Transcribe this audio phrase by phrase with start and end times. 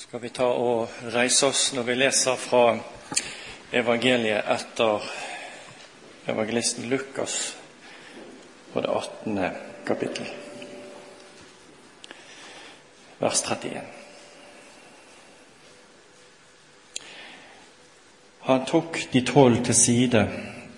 [0.00, 2.62] skal vi ta og reise oss når vi leser fra
[3.76, 5.04] evangeliet etter
[6.32, 7.34] evangelisten Lukas
[8.72, 9.42] på det 18.
[9.84, 10.30] kapittel,
[13.20, 13.84] vers 31.
[18.48, 20.28] Han tok de tolv til side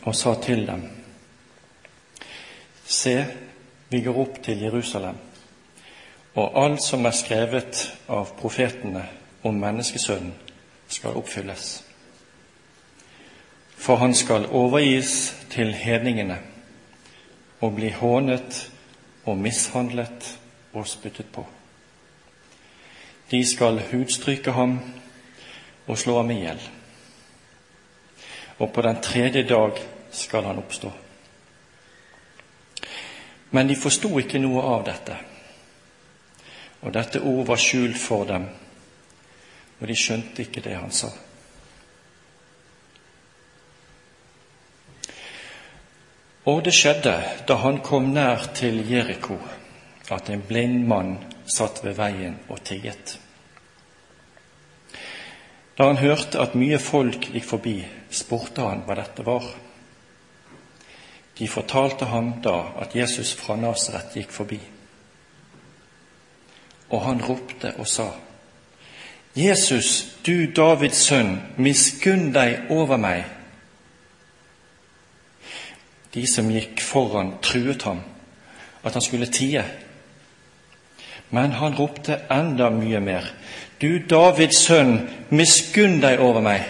[0.03, 0.89] og sa til dem:"
[2.87, 3.21] Se,
[3.89, 5.15] vi går opp til Jerusalem,
[6.35, 9.05] og alt som er skrevet av profetene
[9.45, 10.33] om menneskesønnen,
[10.89, 11.83] skal oppfylles.
[13.77, 16.39] For han skal overgis til hedningene
[17.61, 18.59] og bli hånet
[19.25, 20.29] og mishandlet
[20.73, 21.47] og spyttet på.
[23.31, 24.79] De skal hudstryke ham
[25.87, 26.61] og slå ham i hjel.
[28.59, 29.81] Og på den tredje dag
[30.13, 30.93] skal han oppstå.
[33.51, 35.17] Men de forsto ikke noe av dette.
[36.83, 38.49] Og dette ord var skjult for dem,
[39.81, 41.11] og de skjønte ikke det han sa.
[46.51, 47.15] Og det skjedde
[47.47, 49.39] da han kom nær til Jeriko,
[50.11, 53.19] at en blind mann satt ved veien og tigget.
[55.79, 57.77] Da han hørte at mye folk gikk forbi,
[58.11, 59.47] spurte han hva dette var.
[61.39, 64.59] De fortalte ham da at Jesus fra Nasaret gikk forbi.
[66.93, 68.11] Og han ropte og sa,
[69.37, 73.23] Jesus, du Davids sønn, miskunn deg over meg.
[76.13, 78.03] De som gikk foran, truet ham,
[78.85, 79.65] at han skulle tie.
[81.33, 83.31] Men han ropte enda mye mer.
[83.81, 84.99] Du Davids sønn,
[85.33, 86.69] miskunn deg over meg.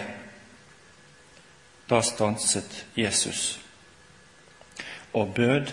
[1.90, 3.58] Da stanset Jesus
[5.12, 5.72] og bød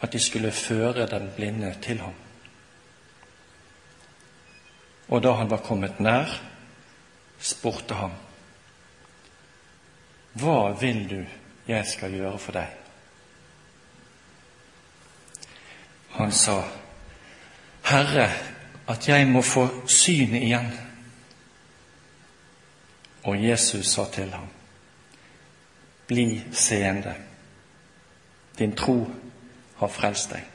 [0.00, 2.14] at de skulle føre den blinde til ham.
[5.10, 6.30] Og da han var kommet nær,
[7.40, 8.12] spurte han,
[10.38, 11.18] Hva vil du
[11.66, 12.76] jeg skal gjøre for deg?
[16.14, 16.60] Han sa,
[17.90, 18.28] Herre,
[18.90, 20.70] at jeg må få synet igjen.
[23.26, 24.46] Og Jesus sa til ham,
[26.06, 27.14] Bli seende.
[28.58, 29.04] Din tro
[29.78, 30.46] har frelst deg.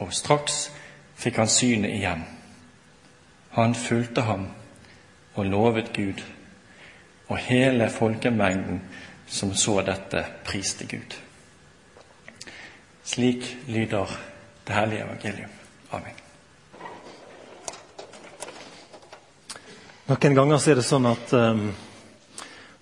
[0.00, 0.70] Og straks
[1.24, 2.24] fikk han synet igjen.
[3.56, 4.48] Han fulgte ham
[5.34, 6.20] og lovet Gud,
[7.28, 8.82] og hele folkemengden
[9.26, 11.16] som så dette, priste Gud.
[13.04, 14.10] Slik lyder
[14.66, 15.56] det hellige evangelium.
[15.96, 16.20] Amen.
[20.04, 21.64] Noen ganger er det sånn at um,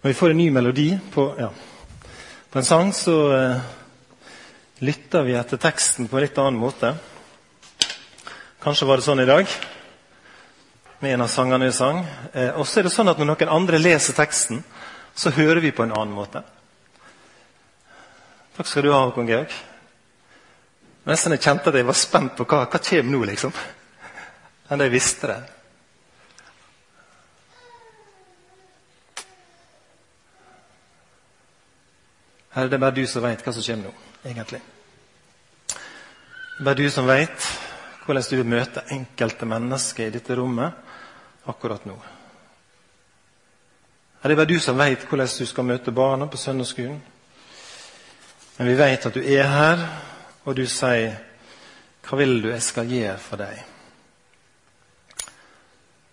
[0.02, 1.52] når vi får en ny melodi på, ja,
[2.50, 3.62] på en sang, så uh,
[4.82, 6.96] lytter vi etter teksten på en litt annen måte.
[8.62, 9.48] Kanskje var det sånn i dag
[11.02, 11.96] med en av sangene vi sang.
[12.30, 14.60] Eh, og så er det sånn at når noen andre leser teksten,
[15.18, 16.44] så hører vi på en annen måte.
[18.54, 19.56] Takk skal du ha, Håkon Georg.
[21.10, 23.56] Nesten jeg kjente at jeg var spent på hva, hva kommer nå, liksom.
[24.70, 25.40] Enn jeg visste det.
[32.54, 33.98] Her er det bare du som veit hva som kommer nå,
[34.30, 34.62] egentlig.
[36.62, 37.50] Bare du som veit
[38.04, 41.96] hvordan du vil møte enkelte mennesker i dette rommet akkurat nå.
[44.22, 47.00] Her er det bare du som veit hvordan du skal møte barna på søndagsskolen.
[48.58, 49.84] Men vi veit at du er her,
[50.44, 51.16] og du sier
[52.02, 53.64] 'Hva vil du jeg skal gjøre for deg?'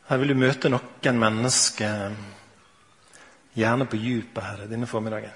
[0.09, 2.16] Her vil du møte noen mennesker,
[3.53, 5.31] gjerne på djupet, Herre, denne formiddagen.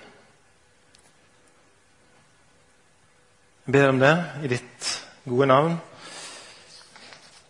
[3.66, 5.78] Jeg ber om det i ditt gode navn.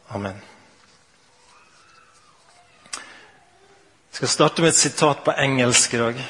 [0.08, 0.42] Amen.
[2.94, 6.26] Jeg skal starte med et sitat på engelsk i dag.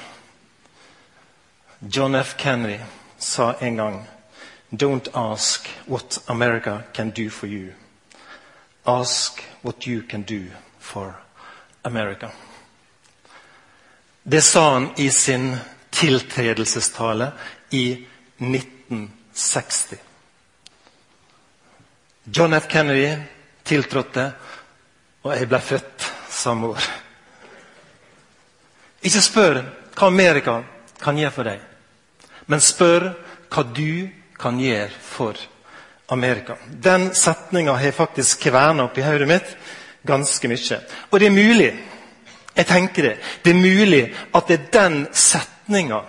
[1.79, 2.35] John F.
[2.37, 2.79] Kennedy
[3.17, 4.07] sa en gang
[4.71, 7.73] Don't ask what America can do for you.
[8.85, 10.45] Ask what you can do
[10.79, 11.15] for
[11.81, 12.29] America.
[14.23, 15.57] Det sa han i sin
[15.89, 17.31] tiltredelsestale
[17.69, 19.97] i 1960.
[22.23, 22.67] John F.
[22.67, 23.17] Kennedy
[23.65, 24.31] tiltrådte,
[25.23, 26.89] og jeg ble født samme år.
[29.03, 29.61] Ikke spør
[29.93, 30.57] hva Amerika
[31.03, 31.63] kan gjøre for deg,
[32.47, 33.09] men spør
[33.53, 35.39] hva du kan gjøre for
[36.13, 36.57] Amerika.
[36.67, 39.55] Den setninga har faktisk kverna opp i hodet mitt
[40.03, 40.79] ganske mye.
[41.11, 41.71] Og det er mulig,
[42.53, 44.03] jeg tenker det, det er mulig
[44.35, 46.03] at det er den setninga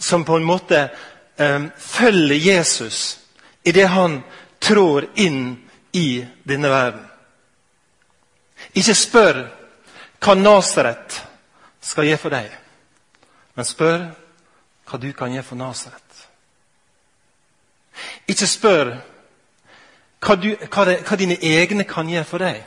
[0.00, 0.88] som på en måte
[1.36, 3.18] eh, følger Jesus
[3.64, 4.20] idet han
[4.60, 5.56] trår inn
[5.92, 7.06] i denne verden.
[8.74, 9.44] Ikke spør
[10.20, 11.16] hva Nasaret
[11.80, 12.50] skal gjøre for deg,
[13.56, 14.02] men spør
[14.90, 16.26] hva du kan gjøre for Nasaret.
[18.28, 18.92] Ikke spør
[20.20, 22.60] hva, du, hva, det, hva dine egne kan gjøre for deg,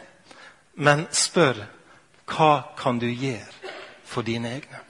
[0.81, 1.61] men spør
[2.33, 3.73] hva kan du gjøre
[4.07, 4.81] for dine egne.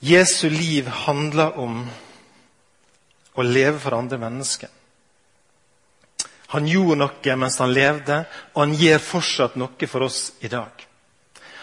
[0.00, 1.82] Jesu liv handler om
[3.40, 4.68] å leve for andre mennesker.
[6.50, 10.86] Han gjorde noe mens han levde, og han gjør fortsatt noe for oss i dag.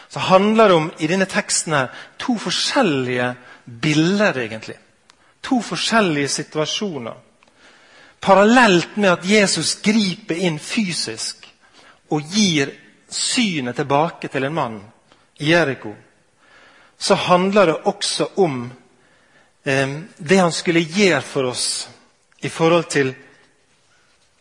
[0.07, 3.33] Så handler det om i denne teksten her, to forskjellige
[3.65, 4.77] bilder, egentlig.
[5.43, 7.17] To forskjellige situasjoner.
[8.23, 11.43] Parallelt med at Jesus griper inn fysisk
[12.09, 12.71] og gir
[13.11, 14.79] synet tilbake til en mann
[15.43, 15.93] i Jeriko,
[16.97, 18.71] så handler det også om
[19.67, 21.89] det han skulle gjøre for oss
[22.39, 23.15] i forhold til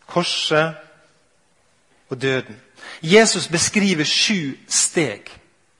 [0.06, 0.75] korset
[2.08, 2.61] og døden.
[3.02, 5.26] Jesus beskriver sju steg.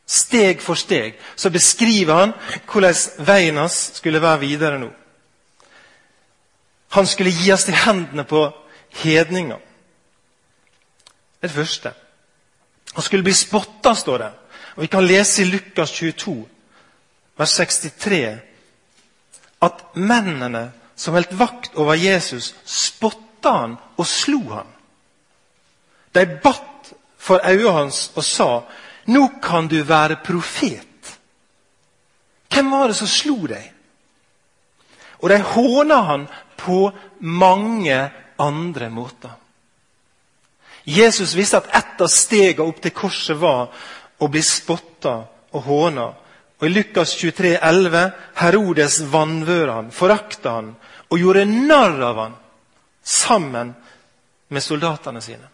[0.06, 2.32] Steg for steg så beskriver han
[2.72, 2.94] hvordan
[3.26, 4.90] veien hans skulle være videre nå.
[6.94, 8.48] Han skulle gi oss til hendene på
[8.90, 9.58] hedninger.
[11.43, 11.93] Er det første.
[12.94, 14.31] Han skulle bli spotta, står det.
[14.76, 16.48] Og Vi kan lese i Lukas 22,
[17.38, 18.38] vers 63,
[19.62, 24.69] at mennene som holdt vakt over Jesus, spotta han og slo han.
[26.12, 28.62] De batt for øynene hans og sa,
[29.06, 31.19] 'Nå kan du være profet.'
[32.49, 33.73] Hvem var det som slo deg?
[35.19, 39.31] Og de håna han på mange andre måter.
[40.85, 43.73] Jesus visste at ett av stegene opp til korset var
[44.23, 45.17] å bli spotta
[45.53, 46.06] og håna.
[46.58, 48.11] Og I Lukas 23, 23,11
[48.41, 50.73] Herodes vanvøra han, forakta han
[51.11, 52.38] og gjorde narr av han
[53.03, 53.75] sammen
[54.49, 55.49] med soldatene sine.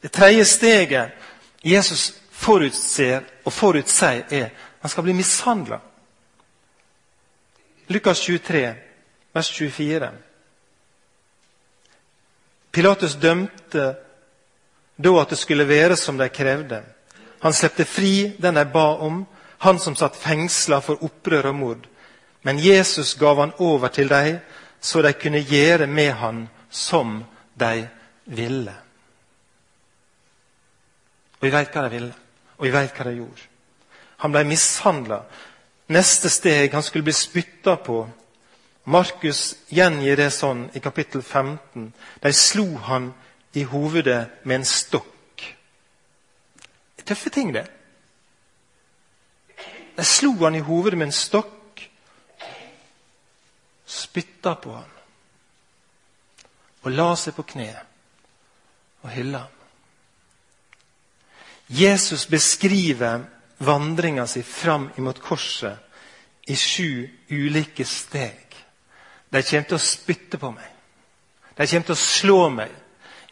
[0.00, 1.10] Det tredje steget
[1.64, 4.50] Jesus forutser og forutsier, er
[4.80, 5.80] han skal bli mishandla.
[7.88, 8.74] Lukas 23,
[9.34, 10.10] vers 24.
[12.70, 13.88] Pilatus dømte
[14.98, 16.82] da at det skulle være som de krevde.
[17.42, 19.24] Han slepte fri den de ba om,
[19.58, 21.86] han som satt fengsla for opprør og mord.
[22.42, 24.38] Men Jesus gav han over til dem
[24.80, 27.24] så de kunne gjøre med han som
[27.58, 27.88] de
[28.24, 28.74] ville.
[31.38, 32.14] Og vi veit hva de ville,
[32.58, 33.46] og vi veit hva de gjorde.
[34.22, 35.20] Han ble mishandla.
[35.94, 38.02] Neste steg han skulle bli spytta på.
[38.90, 41.92] Markus gjengir det sånn i kapittel 15.
[42.22, 43.12] De slo han
[43.58, 45.44] i hovedet med en stokk.
[47.08, 47.64] Tøffe ting, det.
[49.98, 51.82] De slo han i hovedet med en stokk
[53.88, 54.94] spytta på ham
[56.86, 57.72] og la seg på kne
[59.02, 59.54] og hylla ham.
[61.68, 63.26] Jesus beskriver
[63.58, 65.76] vandringa si fram imot korset
[66.48, 68.54] i sju ulike steg.
[69.28, 70.68] De kommer til å spytte på meg.
[71.58, 72.72] De kommer til å slå meg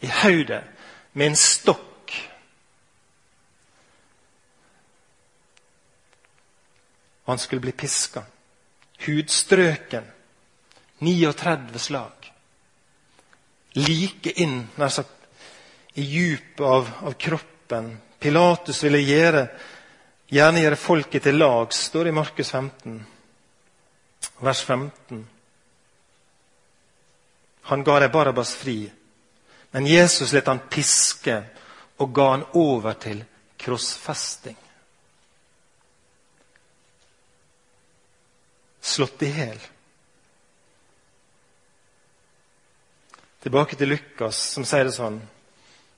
[0.05, 0.61] i hodet
[1.13, 1.85] med en stokk.
[7.27, 8.23] Og han skulle bli piska.
[9.03, 10.07] Hudstrøken
[10.99, 12.31] 39 slag.
[13.75, 15.13] Like inn nær sagt,
[15.93, 17.91] i djupet av, av, kroppen.
[18.19, 19.43] Pilatus ville gjøre,
[20.33, 22.99] gjerne gjøre folket til lag, står det i Markus 15,
[24.45, 25.25] vers 15.
[27.69, 28.79] Han ga dem Barabas fri,
[29.75, 31.41] men Jesus lot han piske
[31.99, 33.25] og ga han over til
[33.59, 34.57] krossfesting.
[38.87, 39.57] Slått i hjel.
[43.43, 45.19] Tilbake til Lukas, som sier det sånn.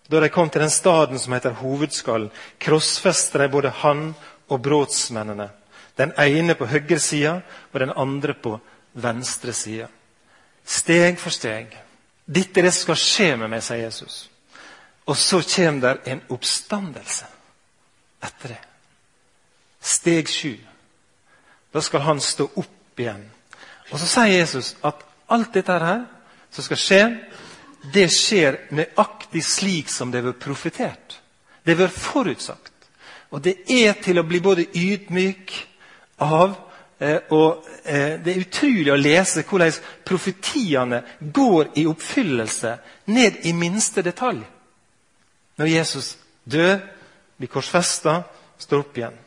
[0.10, 4.10] Da de kom til den staden som heter Hovedskallen, krossfester de både han
[4.50, 5.52] og brotsmennene.
[6.00, 7.36] Den ene på høyre side
[7.72, 8.56] og den andre på
[8.98, 9.90] venstre side.
[10.66, 11.76] Steg for steg.
[12.26, 14.24] Dette er det som skal skje med meg, sier Jesus.
[15.10, 17.30] Og så kommer der en oppstandelse
[18.26, 18.60] etter det.
[19.82, 20.58] Steg sju.
[21.74, 23.24] Da skal han stå opp igjen.
[23.90, 26.06] Og så sier Jesus at alt dette her
[26.52, 27.04] som skal skje,
[27.94, 31.20] det skjer nøyaktig slik som det har vært profetert.
[31.64, 32.74] Det har vært forutsagt.
[33.30, 35.54] Og det er til å bli både ydmyk
[36.26, 36.56] av
[37.00, 42.74] eh, og eh, Det er utrolig å lese hvordan profetiene går i oppfyllelse
[43.14, 44.42] ned i minste detalj.
[45.60, 46.80] Når Jesus dør,
[47.38, 48.24] blir korsfesta,
[48.60, 49.18] står opp igjen.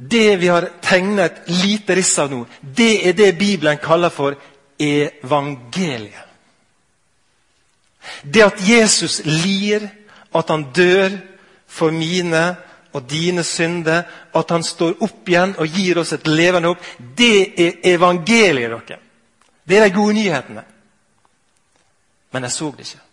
[0.00, 4.36] Det vi har tegna et lite riss av nå, det er det Bibelen kaller for
[4.80, 6.26] evangeliet.
[8.24, 9.84] Det at Jesus lir,
[10.32, 11.18] at han dør
[11.68, 12.56] for mine
[12.92, 14.02] og dine synder,
[14.34, 16.88] at han står opp igjen og gir oss et levende håp,
[17.18, 18.98] det er evangeliet, dere.
[19.68, 20.64] Det er de gode nyhetene.
[22.32, 23.04] Men de så det ikke.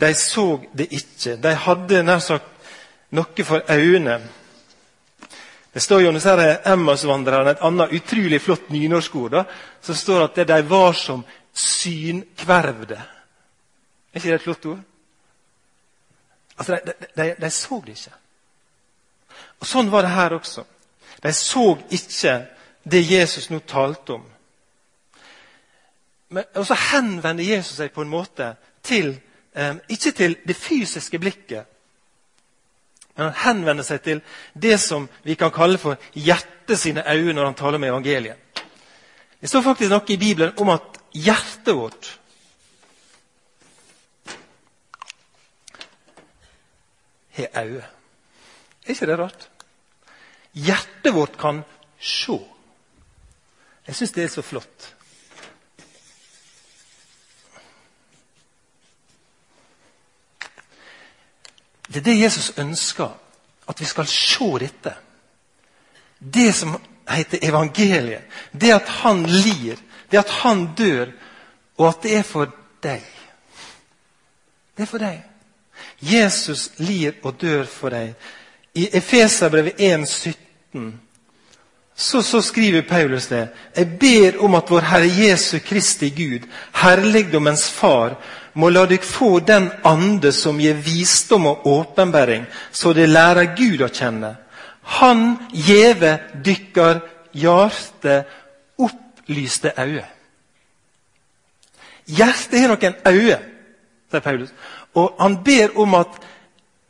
[0.00, 1.36] De så det ikke.
[1.36, 2.68] De hadde nær sagt
[3.16, 4.20] noe for øynene.
[5.74, 6.20] Det står jo om
[6.64, 9.30] Emmaus-vandrerne et annet utrolig flott nynorskord.
[9.30, 9.44] da,
[9.80, 12.96] som står at de var som synkvervde.
[14.12, 14.80] Er ikke det et flott ord?
[16.58, 18.16] Altså, de, de, de så det ikke.
[19.60, 20.64] Og Sånn var det her også.
[21.22, 22.34] De så ikke
[22.90, 24.26] det Jesus nå talte om.
[26.28, 28.52] Men, og så henvender Jesus seg på en måte
[28.84, 29.14] til
[29.54, 31.66] eh, Ikke til det fysiske blikket,
[33.18, 34.20] men han henvender seg til
[34.54, 38.62] det som vi kan kalle for hjertet sine øyne når han taler om evangeliet.
[39.40, 42.12] Det står faktisk noe i Bibelen om at hjertet vårt
[47.38, 47.82] har øyne.
[48.86, 49.48] Er ikke det rart?
[50.54, 51.64] Hjertet vårt kan
[51.98, 52.38] se.
[53.86, 54.94] Jeg syns det er så flott.
[61.88, 63.08] Det er det Jesus ønsker,
[63.68, 64.94] at vi skal se dette.
[66.18, 66.76] Det som
[67.08, 68.22] heter evangeliet.
[68.52, 69.76] Det at han lir,
[70.10, 71.06] det at han dør,
[71.78, 72.52] og at det er for
[72.82, 73.04] deg.
[74.76, 75.22] Det er for deg.
[76.00, 78.14] Jesus lir og dør for deg.
[78.74, 80.92] I Efeserbrevet 1,17
[81.98, 83.48] så, så skriver Paulus det.
[83.76, 88.14] Jeg ber om at vår Herre Jesu Kristi Gud, herligdommens Far,
[88.58, 93.84] må la dere få den ande som gir visdom og åpenbaring, så dere lærer Gud
[93.86, 94.34] å kjenne.
[94.98, 97.02] Han gjeve dykkar
[97.36, 98.22] hjerte
[98.82, 100.06] opplyste øyne.
[102.08, 103.38] Hjertet har noen øyne,
[104.10, 104.50] sier Paulus.
[104.96, 106.16] Og han ber om at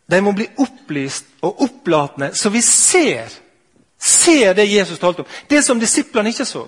[0.09, 3.29] de må bli opplyst og opplatende, så vi ser,
[3.99, 5.33] ser det Jesus talte om.
[5.51, 6.65] Det som disiplene ikke så.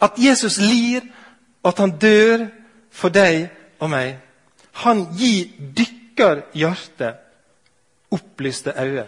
[0.00, 1.02] At Jesus lir,
[1.64, 2.46] at han dør
[2.98, 3.46] for deg
[3.78, 4.16] og meg.
[4.84, 7.14] Han gir dykker hjerte
[8.14, 9.06] opplyste øyne.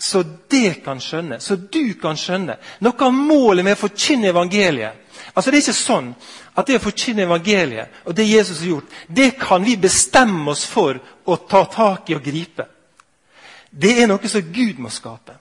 [0.00, 2.56] Så det kan skjønne, så du kan skjønne.
[2.80, 4.96] Noe av målet med å forkynne evangeliet
[5.34, 6.06] Altså Det er ikke sånn
[6.56, 10.64] at det å forkynne evangeliet og det Jesus har gjort, det kan vi bestemme oss
[10.66, 12.64] for å ta tak i og gripe.
[13.70, 15.36] Det er noe som Gud må skape.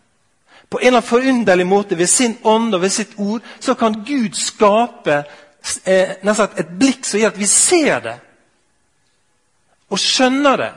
[0.70, 4.04] På en eller annen forunderlig måte, ved sin ånd og ved sitt ord, så kan
[4.06, 5.24] Gud skape
[5.86, 8.18] eh, et blikk som gjør at vi ser det.
[9.90, 10.72] Og skjønner det.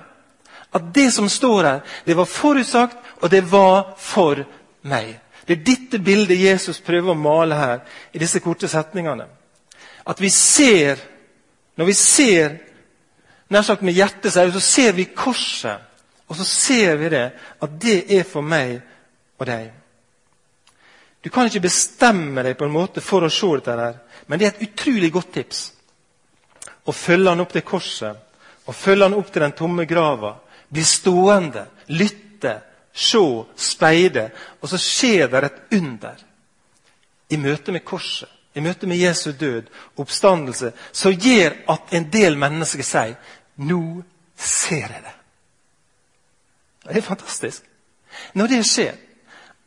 [0.72, 4.40] At det som står her, det var forutsagt, og det var for
[4.88, 5.18] meg.
[5.46, 7.80] Det er dette bildet Jesus prøver å male her
[8.14, 9.26] i disse korte setningene.
[10.06, 11.08] At vi ser
[11.72, 12.58] Når vi ser
[13.48, 15.80] nær sagt med hjertet, så ser vi korset.
[16.28, 17.30] Og så ser vi det,
[17.62, 18.82] at det er for meg
[19.38, 19.70] og deg.
[21.22, 24.46] Du kan ikke bestemme deg på en måte for å se dette, der, men det
[24.46, 25.60] er et utrolig godt tips.
[26.82, 28.18] Å følge han opp til korset,
[28.66, 30.34] og følge han opp til den tomme grava.
[30.72, 32.56] Bli stående, lytte,
[32.92, 33.22] se,
[33.54, 34.28] speide.
[34.60, 36.24] Og så skjer det et under
[37.32, 39.70] i møte med korset, i møte med Jesu død,
[40.02, 43.16] oppstandelse, som gjør at en del mennesker sier
[43.56, 44.02] 'Nå
[44.36, 45.18] ser jeg det'.
[46.88, 47.62] Det er fantastisk.
[48.34, 48.94] Når det skjer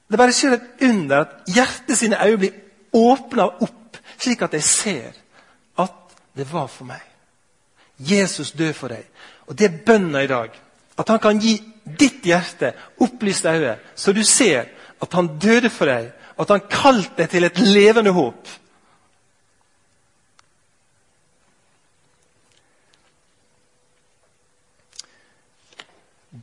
[0.08, 2.62] Det bare skjer et under at hjertet sine øyne blir
[2.96, 5.18] åpna opp, slik at jeg ser
[5.82, 7.02] at det var for meg.
[7.98, 9.06] Jesus død for deg.
[9.48, 10.52] Og det er bønna i dag.
[10.98, 14.70] At han kan gi ditt hjerte opplyste øyne, så du ser
[15.02, 18.48] at han døde for deg, at han kalte deg til et levende håp.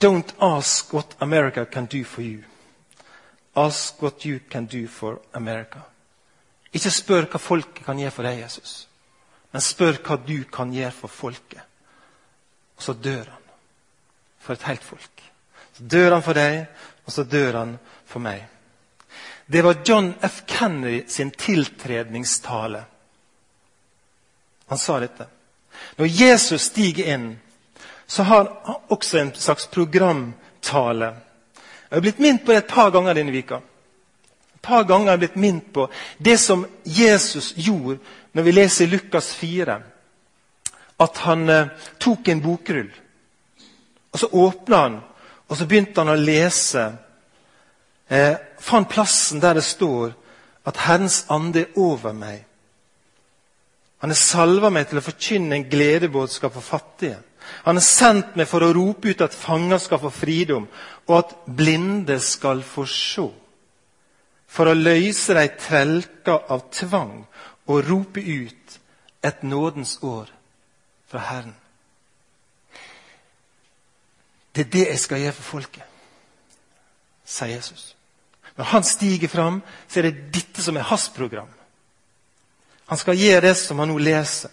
[0.03, 2.43] Don't ask what America can do for you.
[3.57, 5.81] Ask what you can do for America.
[6.73, 8.87] Ikke spør hva folket kan gjøre for deg, Jesus,
[9.53, 11.61] men spør hva du kan gjøre for folket.
[12.79, 13.51] Og så dør han
[14.41, 15.23] for et helt folk.
[15.77, 16.65] Så dør han for deg,
[17.05, 17.77] og så dør han
[18.09, 18.47] for meg.
[19.47, 20.43] Det var John F.
[20.47, 22.85] Kennedy sin tiltredningstale.
[24.67, 25.27] Han sa dette.
[25.97, 27.27] Når Jesus stiger inn,
[28.07, 31.15] så har han også en slags programtale.
[31.93, 33.59] Jeg har blitt minnet på det et par ganger denne vika.
[34.57, 37.99] Et par ganger jeg blitt minnet på det som Jesus gjorde
[38.33, 39.75] når vi leser Lukas 4.
[41.05, 41.69] At han eh,
[42.01, 42.89] tok en bokrull
[44.13, 44.97] og Så åpna han,
[45.49, 46.87] og så begynte han å lese.
[48.09, 50.13] Eh, fant plassen der det står
[50.65, 52.45] at 'Herrens ande er over meg'.
[53.99, 57.19] Han har salva meg til å forkynne en gledebudskap for fattige.
[57.65, 60.67] Han har sendt meg for å rope ut at fanger skal få fridom,
[61.09, 63.29] og at blinde skal få se.
[64.53, 67.23] For å løse de trelka av tvang
[67.71, 68.79] og rope ut
[69.23, 70.29] et nådens år
[71.09, 71.55] fra Herren.
[74.53, 75.85] Det er det jeg skal gjøre for folket,
[77.25, 77.93] sier Jesus.
[78.57, 81.49] Når han stiger fram, så er det dette som er hans program.
[82.87, 84.51] Han skal gjøre det som han nå leser.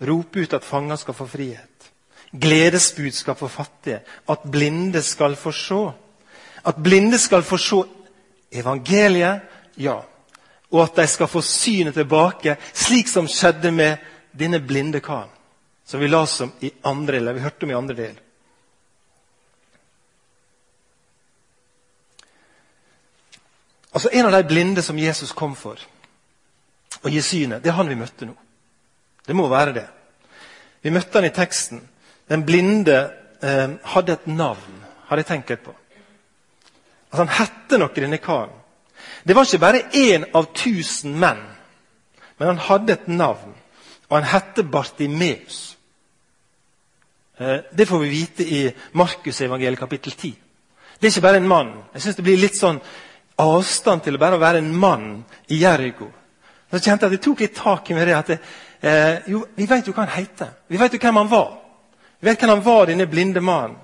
[0.00, 1.90] Rope ut at fanger skal få frihet.
[2.32, 4.00] Gledesbudskap for fattige.
[4.28, 5.92] At blinde skal få se.
[6.64, 7.82] At blinde skal få se
[8.52, 9.40] evangeliet,
[9.76, 10.00] ja.
[10.70, 13.96] Og at de skal få synet tilbake, slik som skjedde med
[14.38, 15.30] denne blinde karen.
[15.86, 18.20] Som vi, las om i andre, eller vi hørte om i andre del.
[23.94, 25.78] Altså En av de blinde som Jesus kom for
[27.04, 28.34] å gi synet, det er han vi møtte nå.
[29.26, 29.86] Det må være det.
[30.82, 31.80] Vi møtte han i teksten.
[32.28, 32.98] Den blinde
[33.42, 35.74] eh, hadde et navn, hadde jeg tenkt på.
[37.12, 38.52] Altså Han hette noe, denne karen.
[39.24, 41.40] Det var ikke bare én av tusen menn,
[42.38, 43.54] men han hadde et navn.
[44.08, 45.76] Og han hette Bartimeus.
[47.38, 48.60] Eh, det får vi vite i
[48.92, 50.34] Markusevangeliet kapittel 10.
[51.00, 51.72] Det er ikke bare en mann.
[51.94, 52.80] Jeg synes det blir litt sånn
[53.40, 55.08] avstand til å bare være en mann
[55.50, 56.10] i Jeriko.
[56.70, 58.38] Så kjente jeg at jeg tok litt tak i med det at det,
[58.84, 60.52] eh, jo, Vi vet jo hva han heter.
[60.68, 61.56] Vi vet jo hvem han var.
[62.20, 63.76] Vi vet hvem han var, denne blinde mannen.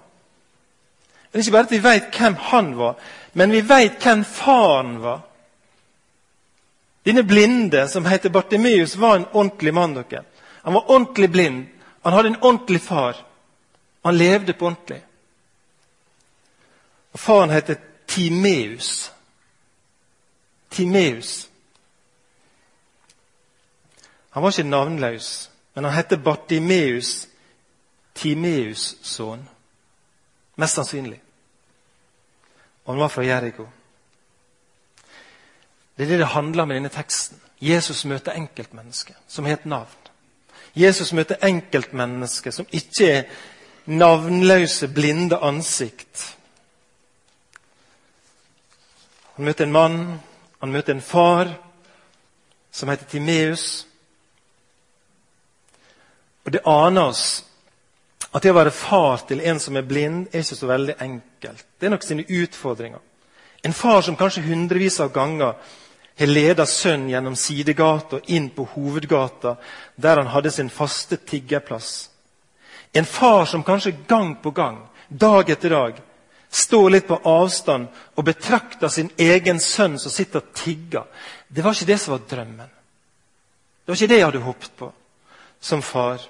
[1.32, 2.94] Det er ikke bare at vi vet hvem han var,
[3.32, 5.20] men vi vet hvem faren var.
[7.06, 9.94] Denne blinde, som heter Bartimeus, var en ordentlig mann.
[9.94, 10.24] dere.
[10.62, 11.66] Han var ordentlig blind.
[12.02, 13.16] Han hadde en ordentlig far.
[14.04, 15.02] Han levde på ordentlig.
[17.12, 17.74] Og Faren heter
[18.06, 19.12] Timeus.
[20.70, 21.49] Timeus.
[24.30, 27.28] Han var ikke navnløs, men han het Bartimeus,
[28.18, 29.48] Timeus' sønn.
[30.56, 31.20] Mest sannsynlig.
[32.84, 33.66] Og han var fra Jeriko.
[35.96, 37.40] Det er det det handler om i denne teksten.
[37.60, 39.96] Jesus møter enkeltmennesket som het navn.
[40.74, 43.22] Jesus møter enkeltmennesket som ikke er
[43.86, 46.36] navnløse, blinde ansikt.
[49.36, 50.20] Han møter en mann
[50.60, 51.54] han møter en far
[52.70, 53.86] som heter Timeus.
[56.50, 57.44] Og Det aner oss
[58.34, 61.66] at det å være far til en som er blind, er ikke så veldig enkelt.
[61.78, 62.98] Det er nok sine utfordringer.
[63.62, 65.54] En far som kanskje hundrevis av ganger
[66.18, 69.52] har ledet sønnen gjennom sidegata og inn på hovedgata,
[69.94, 72.10] der han hadde sin faste tiggerplass.
[72.98, 76.02] En far som kanskje gang på gang, dag etter dag,
[76.50, 77.86] står litt på avstand
[78.16, 81.06] og betrakter sin egen sønn som sitter og tigger.
[81.46, 82.74] Det var ikke det som var drømmen.
[83.86, 84.92] Det var ikke det jeg hadde håpet på
[85.60, 86.26] som far.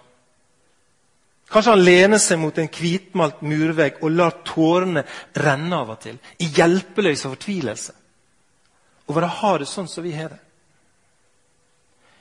[1.51, 5.03] Kanskje han lener seg mot en hvitmalt murvegg og lar tårene
[5.35, 7.97] renne av og til, i hjelpeløs fortvilelse
[9.11, 10.39] over å ha det sånn som vi har det.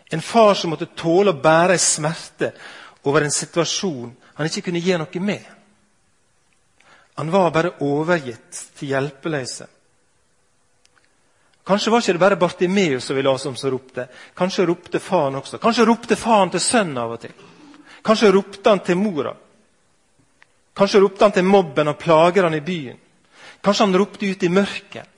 [0.09, 2.49] En far som måtte tåle å bære ei smerte
[3.05, 5.43] over en situasjon han ikke kunne gjøre noe med.
[7.19, 9.67] Han var bare overgitt til hjelpeløse.
[11.69, 14.07] Kanskje var ikke det bare Bartimeus som vi la som ropte.
[14.33, 15.59] Kanskje ropte faren også.
[15.61, 17.35] Kanskje ropte faren til sønnen av og til.
[18.03, 19.33] Kanskje ropte han til mora.
[20.75, 22.99] Kanskje ropte han til mobben og plagerne i byen.
[23.63, 25.15] Kanskje han ropte ut i mørket.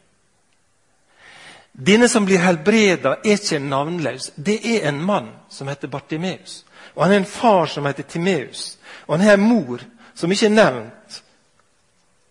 [1.71, 4.31] Denne som blir helbreda, er ikke navnløs.
[4.35, 6.65] Det er en mann som heter Bartimeus.
[6.95, 8.77] Og han er en far som heter Timeus.
[9.07, 9.83] Og han har en mor
[10.15, 11.21] som ikke er nevnt,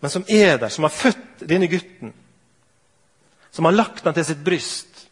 [0.00, 2.12] men som er der, som har født denne gutten.
[3.50, 5.06] Som har lagt han til sitt bryst.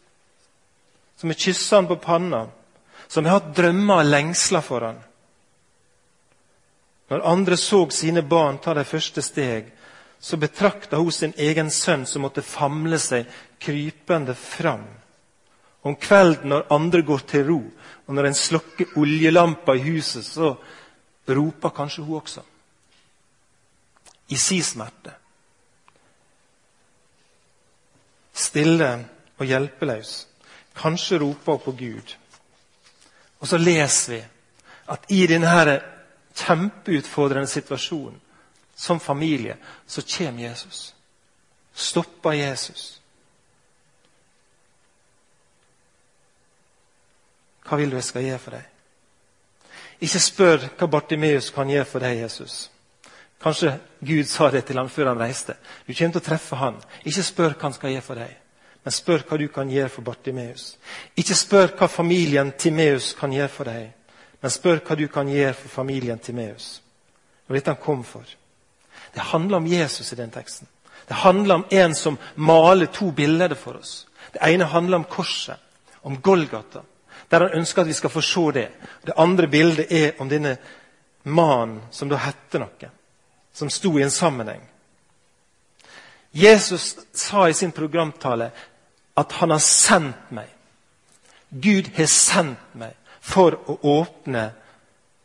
[1.17, 2.45] Som har kyssa han på panna.
[3.07, 5.01] Som har hatt drømmer og lengsler for han.
[7.09, 9.71] Når andre så sine barn ta de første steg,
[10.19, 13.27] så betrakta hun sin egen sønn som måtte famle seg
[13.59, 14.85] krypende fram.
[15.81, 17.59] Om kvelden når andre går til ro,
[18.07, 20.55] og når en slokker oljelampa i huset, så
[21.29, 22.43] roper kanskje hun også
[24.29, 25.13] i si smerte.
[28.33, 28.89] Stille
[29.37, 30.27] og hjelpeløs.
[30.75, 32.15] Kanskje roper hun på Gud.
[33.39, 34.19] Og så leser vi
[34.89, 35.79] at i denne
[36.39, 38.17] kjempeutfordrende situasjon
[38.75, 40.95] som familie, så kommer Jesus.
[41.73, 43.01] Stopper Jesus.
[47.67, 48.67] Hva vil du jeg skal gjøre for deg?
[49.99, 52.69] Ikke spør hva Bartimeus kan gjøre for deg, Jesus.
[53.39, 55.55] Kanskje Gud sa det til ham før han reiste.
[55.87, 56.79] Du kommer til å treffe han.
[57.03, 58.33] Ikke spør hva han skal gjøre for deg,
[58.83, 60.65] men spør hva du kan gjøre for Bartimeus.
[61.19, 63.91] Ikke spør hva familien Timeus kan gjøre for deg,
[64.41, 66.81] men spør hva du kan gjøre for familien Timeus.
[67.43, 68.25] Det var dette han kom for.
[69.13, 70.67] Det handler om Jesus i den teksten.
[71.07, 74.07] Det handler om en som maler to bilder for oss.
[74.31, 75.57] Det ene handler om korset,
[76.01, 76.81] om Golgata,
[77.29, 78.67] der han ønsker at vi skal få se det.
[79.05, 80.57] Det andre bildet er om denne
[81.23, 82.91] mannen som da hette noe,
[83.53, 84.61] som sto i en sammenheng.
[86.31, 88.51] Jesus sa i sin programtale
[89.17, 90.47] at han har sendt meg.
[91.49, 92.93] Gud har sendt meg
[93.29, 94.49] for å åpne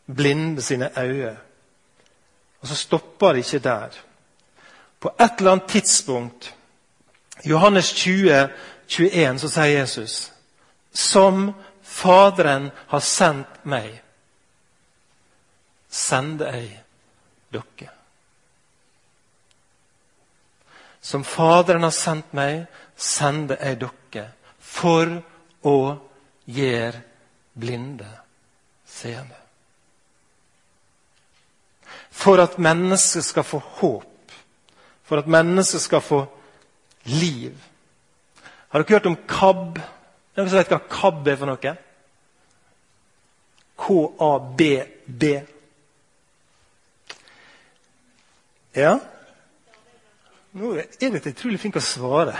[0.06, 1.36] blinde sine øyne.
[2.60, 3.96] Og så stopper det ikke der.
[5.00, 6.54] På et eller annet tidspunkt,
[7.44, 8.48] Johannes 20,
[8.88, 10.32] 21, så sier Jesus
[10.92, 14.00] Som Faderen har sendt meg,
[15.90, 16.70] sender jeg
[17.52, 17.90] dere.
[21.00, 22.64] Som Faderen har sendt meg,
[22.96, 25.18] sender jeg dere for
[25.62, 25.76] å
[26.46, 27.02] gjøre
[27.54, 28.08] blinde
[28.86, 29.38] seende.
[32.10, 34.10] For at mennesket skal få håp
[35.04, 36.24] for at mennesket skal få
[37.04, 37.52] liv.
[38.68, 39.80] Har dere hørt om KAB?
[40.34, 41.74] Noen som vet hva KAB er for noe?
[43.84, 45.30] K-a-b-b.
[48.74, 48.96] Ja?
[50.54, 52.34] Nå er dere utrolig flinke å svare.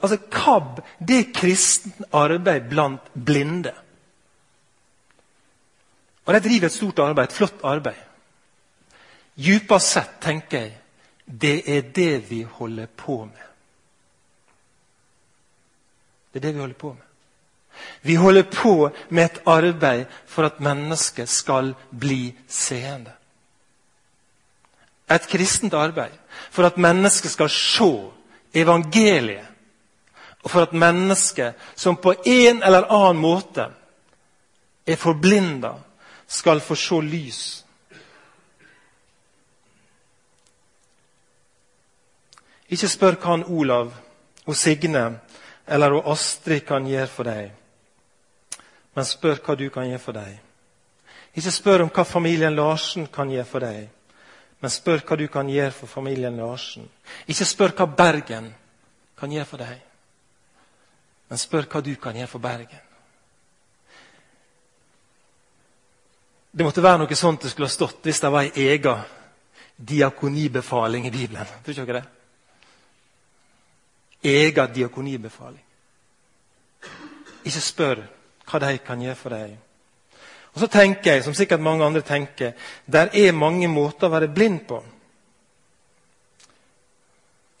[0.00, 3.76] Altså, KAB det er kristent arbeid blant blinde.
[6.24, 8.00] Og De driver et stort arbeid, et flott arbeid.
[9.36, 10.78] Djupest sett tenker jeg
[11.24, 13.48] det er det vi holder på med.
[16.32, 17.02] Det er det vi holder på med.
[18.02, 23.12] Vi holder på med et arbeid for at mennesket skal bli seende.
[25.10, 26.12] Et kristent arbeid
[26.50, 27.90] for at mennesket skal se
[28.54, 29.46] evangeliet.
[30.44, 33.68] Og for at mennesket som på en eller annen måte
[34.86, 35.72] er forblinda,
[36.34, 37.44] skal få se lys
[42.74, 43.92] Ikke spør hva han Olav
[44.46, 45.04] og Signe
[45.66, 47.52] eller og Astrid kan gjøre for deg,
[48.94, 50.32] men spør hva du kan gjøre for deg.
[51.34, 53.88] Ikke spør om hva familien Larsen kan gjøre for deg,
[54.60, 56.88] men spør hva du kan gjøre for familien Larsen.
[57.26, 58.52] Ikke spør hva Bergen
[59.18, 59.78] kan gjøre for deg,
[61.28, 62.83] men spør hva du kan gjøre for Bergen.
[66.54, 68.98] Det måtte være noe sånt det skulle ha stått hvis det var ei ega
[69.76, 71.48] diakonibefaling i Bibelen.
[71.64, 72.10] Tror ikke dere det?
[74.24, 75.64] egen diakonibefaling.
[77.44, 78.00] Ikke spør
[78.48, 79.56] hva de kan gjøre for deg.
[80.54, 82.52] Og så tenker jeg, som sikkert mange andre tenker,
[82.86, 84.80] der er mange måter å være blind på.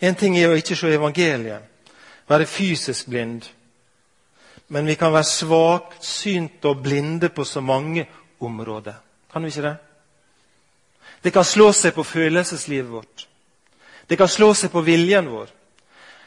[0.00, 1.62] En ting er å ikke se evangeliet,
[2.28, 3.48] være fysisk blind.
[4.68, 8.06] Men vi kan være svaksynte og blinde på så mange
[8.38, 8.94] områder.
[9.32, 9.76] Kan vi ikke det?
[11.22, 13.28] Det kan slå seg på følelseslivet vårt.
[14.06, 15.48] Det kan slå seg på viljen vår.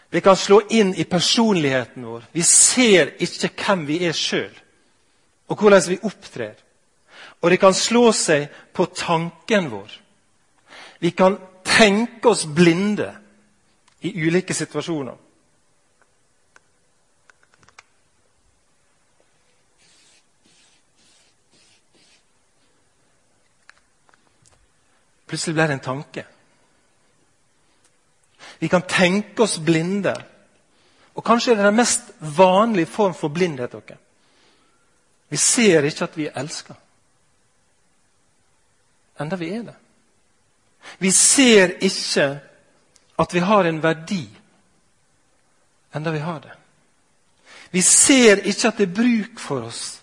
[0.09, 2.23] Det kan slå inn i personligheten vår.
[2.31, 4.53] Vi ser ikke hvem vi er sjøl,
[5.47, 6.55] og hvordan vi opptrer.
[7.41, 9.91] Og det kan slå seg på tanken vår.
[10.99, 13.11] Vi kan tenke oss blinde
[14.01, 15.15] i ulike situasjoner.
[25.27, 26.25] Plutselig ble det en tanke.
[28.59, 30.15] Vi kan tenke oss blinde.
[31.15, 33.71] Og Kanskje er det den mest vanlige form for blindhet.
[33.71, 33.97] Dere.
[35.29, 36.73] Vi ser ikke at vi er elska.
[39.19, 39.75] Enda vi er det.
[40.99, 42.39] Vi ser ikke
[43.19, 44.29] at vi har en verdi.
[45.95, 46.51] Enda vi har det.
[47.71, 50.01] Vi ser ikke at det er bruk for oss.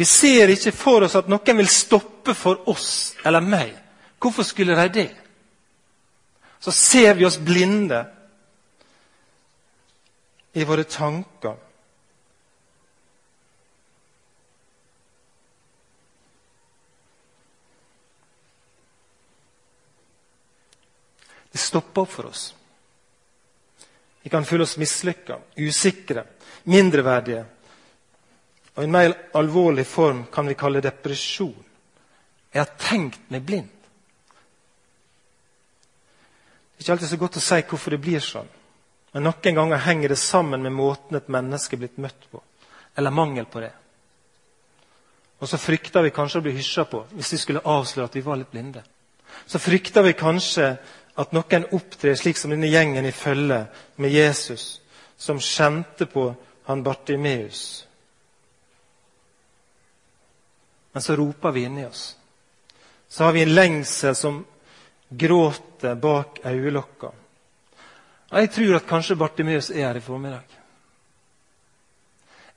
[0.00, 3.74] Vi ser ikke for oss at noen vil stoppe for oss eller meg.
[4.20, 5.10] Hvorfor skulle de det?
[6.60, 8.06] så ser vi oss blinde
[10.52, 11.56] i våre tanker.
[21.52, 22.54] Det stopper opp for oss.
[24.22, 26.26] Vi kan føle oss mislykka, usikre,
[26.68, 27.46] mindreverdige.
[28.80, 31.64] Og en mer alvorlig form kan vi kalle depresjon.
[32.48, 33.68] Jeg har tenkt meg blind.
[36.72, 38.48] Det er ikke alltid så godt å si hvorfor det blir sånn.
[39.12, 42.40] Men noen ganger henger det sammen med måten et menneske er blitt møtt på.
[42.96, 43.74] Eller mangel på det.
[45.44, 48.24] Og så frykter vi kanskje å bli hysja på hvis vi skulle avsløre at vi
[48.24, 48.80] var litt blinde.
[49.44, 50.70] Så frykter vi kanskje
[51.20, 53.60] at noen opptrer slik som denne gjengen i følge
[54.00, 54.80] med Jesus,
[55.20, 56.30] som kjente på
[56.64, 57.89] han Bartimeus.
[60.92, 62.16] Men så roper vi inni oss.
[63.08, 64.44] Så har vi en lengsel som
[65.08, 67.10] gråter bak øyelokka.
[68.30, 70.46] Jeg tror at kanskje Bartimeus er her i formiddag.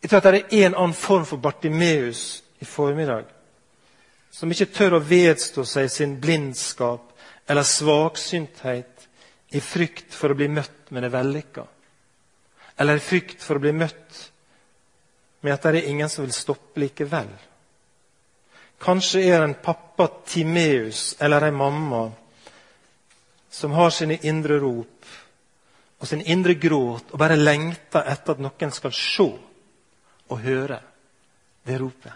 [0.02, 3.26] Jeg tror at det er en annen form for Bartimeus i formiddag
[4.34, 7.12] som ikke tør å vedstå seg sin blindskap
[7.46, 9.08] eller svaksynthet
[9.54, 11.66] i frykt for å bli møtt med det vellykka.
[12.82, 14.22] Eller i frykt for å bli møtt
[15.46, 17.30] med at det er ingen som vil stoppe likevel.
[18.82, 22.04] Kanskje er en pappa Timeus eller en mamma
[23.50, 25.06] som har sine indre rop
[26.00, 29.30] og sin indre gråt og bare lengter etter at noen skal se
[30.30, 30.80] og høre
[31.64, 32.14] det ropet.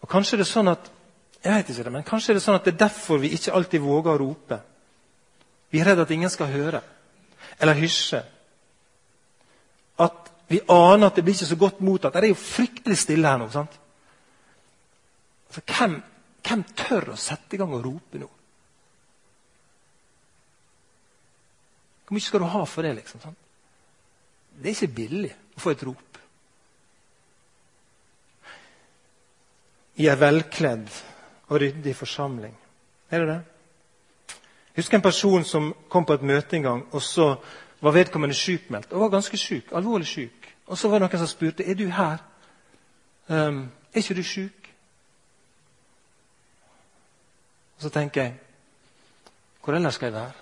[0.00, 0.90] Og Kanskje er det sånn at
[1.40, 3.54] jeg vet ikke det, men kanskje er det sånn at det er derfor vi ikke
[3.56, 4.58] alltid våger å rope.
[5.72, 6.82] Vi er redd at ingen skal høre
[7.60, 8.20] eller hysje.
[10.00, 12.16] At vi aner at det blir ikke så godt mottatt.
[12.18, 13.46] Det er jo fryktelig stille her nå.
[13.54, 13.76] sant?
[15.50, 15.96] Altså, hvem,
[16.46, 18.28] hvem tør å sette i gang og rope nå?
[22.04, 22.96] Hvor mye skal du ha for det?
[22.98, 23.22] liksom?
[23.22, 23.38] Sant?
[24.58, 26.10] Det er ikke billig å få et rop.
[30.00, 30.88] i ei velkledd
[31.50, 32.54] og ryddig forsamling.
[33.10, 33.40] Er det det?
[34.70, 37.34] Jeg husker en person som kom på et møte en gang, og så
[37.80, 38.92] var vedkommende sykmeldt.
[38.92, 40.39] Og var ganske syk, alvorlig syk.
[40.70, 42.20] Og så var det noen som spurte er du her.
[43.26, 44.68] Um, er ikke du sjuk?
[47.76, 48.38] Og så tenker jeg
[49.60, 50.32] hvor ellers skal jeg være?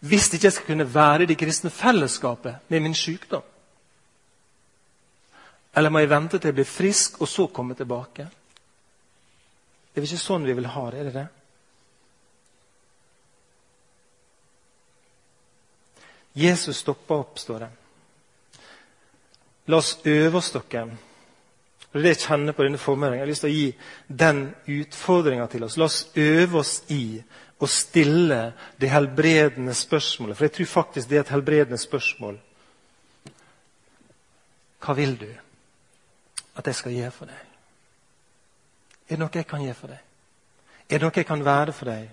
[0.00, 3.42] Hvis ikke jeg skal kunne være i det kristne fellesskapet med min sykdom,
[5.76, 8.28] eller må jeg vente til jeg blir frisk, og så komme tilbake?
[9.90, 11.26] Det er vel ikke sånn vi vil ha det, er det det?
[16.34, 17.70] Jesus stoppa opp, står det.
[19.70, 20.86] La oss øve oss, dere.
[21.90, 23.18] Det er det jeg kjenner på denne formiddagen.
[23.18, 23.68] Jeg har lyst til å gi
[24.22, 24.40] den
[24.78, 25.76] utfordringa til oss.
[25.78, 27.04] La oss øve oss i
[27.60, 28.40] å stille
[28.80, 30.38] det helbredende spørsmålet.
[30.38, 32.38] For jeg tror faktisk det er et helbredende spørsmål.
[34.80, 35.30] Hva vil du?
[36.60, 37.42] at jeg skal gjøre for deg?
[39.08, 40.00] Er det noe jeg kan gjøre for deg?
[40.90, 42.08] Er det noe jeg kan være for deg?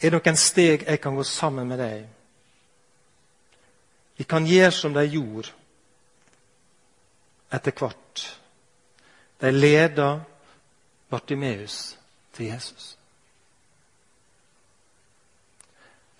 [0.00, 2.04] Er det noen steg jeg kan gå sammen med deg?
[4.20, 5.52] Vi kan gjøre som de gjorde
[7.52, 8.24] etter hvert.
[9.40, 10.20] De leda
[11.10, 11.96] Bartimeus
[12.36, 12.94] til Jesus.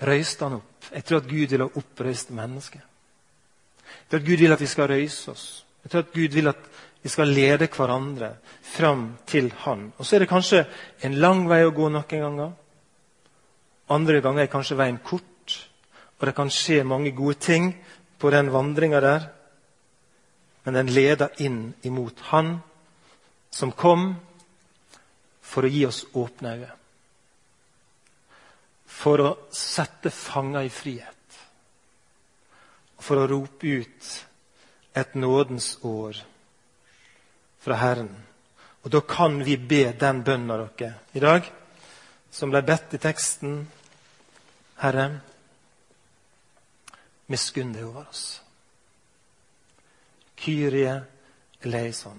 [0.00, 0.86] Røyste han opp?
[0.90, 2.80] Jeg tror at Gud vil ha oppreist mennesker.
[2.80, 5.44] Jeg tror at Gud vil at vi skal røyse oss.
[5.84, 6.70] Jeg tror at Gud vil at
[7.02, 9.92] vi skal lede hverandre fram til Han.
[9.98, 10.66] Og Så er det kanskje
[11.02, 12.52] en lang vei å gå noen ganger.
[13.90, 15.70] Andre ganger er kanskje veien kort,
[16.20, 17.72] og det kan skje mange gode ting
[18.18, 19.28] på den vandringa der.
[20.70, 22.60] Men den leder inn imot Han
[23.50, 24.12] som kom
[25.42, 26.74] for å gi oss åpne øyne.
[28.86, 31.38] For å sette fanger i frihet.
[33.02, 34.10] For å rope ut
[34.94, 36.20] et nådens år
[37.58, 38.12] fra Herren.
[38.86, 41.50] Og Da kan vi be den bønnen av dere i dag,
[42.30, 43.66] som ble bedt i teksten.
[44.78, 45.08] Herre,
[47.26, 48.38] miskunn deg over oss.
[50.40, 50.94] Kyrie
[51.62, 52.18] eleison.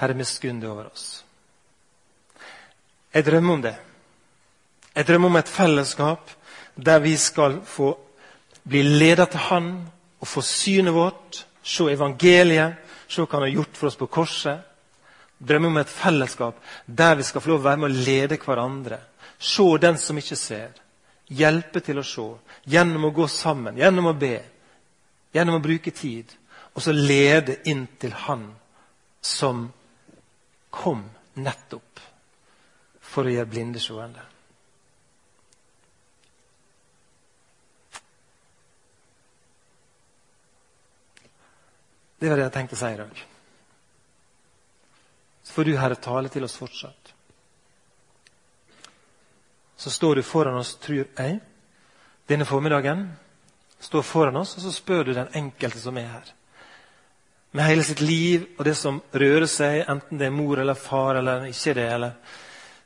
[0.00, 1.24] Herre, miskunn deg over oss.
[3.10, 3.76] Jeg drømmer om det.
[4.94, 6.30] Jeg drømmer om et fellesskap
[6.76, 7.92] der vi skal få
[8.70, 9.72] bli ledet til Han
[10.20, 12.78] og få synet vårt, se evangeliet,
[13.10, 14.60] Se hva han har gjort for oss på korset.
[15.38, 19.00] Drømmer om et fellesskap der vi skal få lov å være med å lede hverandre.
[19.38, 20.76] Se den som ikke ser.
[21.26, 22.26] Hjelpe til å se.
[22.70, 24.36] Gjennom å gå sammen, gjennom å be.
[25.34, 26.30] Gjennom å bruke tid.
[26.74, 28.46] Og så lede inn til Han
[29.20, 29.68] som
[30.70, 31.02] kom
[31.34, 32.00] nettopp
[33.00, 34.22] for å gjøre blinde seende.
[42.20, 43.20] Det var det jeg tenkte å si i dag.
[45.42, 47.14] Så får du, Herre, tale til oss fortsatt.
[49.80, 51.38] Så står du foran oss, tror jeg,
[52.28, 53.06] denne formiddagen.
[53.80, 56.28] Står foran oss, og så spør du den enkelte som er her.
[57.52, 61.18] Med hele sitt liv og det som rører seg, enten det er mor eller far
[61.18, 62.38] eller ikke det, eller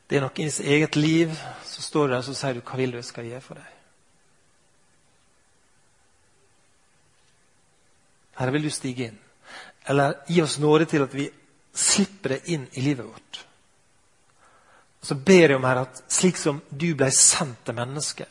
[0.09, 1.33] det er noe i sitt eget liv,
[1.65, 3.75] så står du der og sier du, 'Hva vil du jeg skal gjøre for deg?'
[8.37, 9.19] Herre, vil du stige inn?
[9.87, 11.29] Eller gi oss nåde til at vi
[11.73, 13.45] slipper det inn i livet vårt.
[15.01, 18.27] Så ber jeg om Herre, at slik som du ble sendt til mennesket,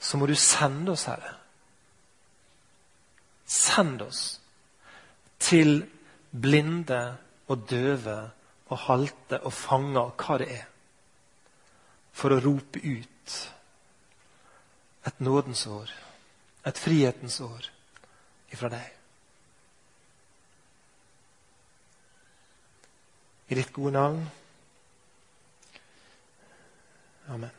[0.00, 1.34] så må du sende oss, Herre.
[3.46, 4.37] Send oss
[5.38, 5.86] til
[6.32, 7.16] blinde
[7.48, 8.18] og døve
[8.68, 10.66] og halte og fanger hva det er,
[12.12, 13.36] for å rope ut
[15.08, 15.92] et nådens år,
[16.66, 17.70] et frihetens år
[18.52, 18.94] ifra deg.
[23.48, 24.26] I ditt gode navn.
[27.32, 27.57] Amen.